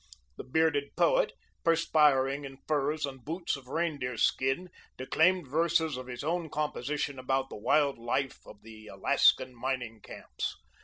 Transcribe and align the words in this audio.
The 0.37 0.43
bearded 0.43 0.95
poet, 0.95 1.31
perspiring 1.63 2.43
in 2.43 2.57
furs 2.67 3.05
and 3.05 3.23
boots 3.23 3.55
of 3.55 3.67
reindeer 3.67 4.17
skin, 4.17 4.71
declaimed 4.97 5.47
verses 5.47 5.95
of 5.95 6.07
his 6.07 6.23
own 6.23 6.49
composition 6.49 7.19
about 7.19 7.49
the 7.51 7.55
wild 7.57 7.99
life 7.99 8.39
of 8.47 8.63
the 8.63 8.87
Alaskan 8.87 9.53
mining 9.53 10.01
camps. 10.01 10.55